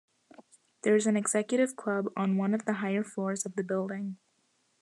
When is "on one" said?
2.17-2.55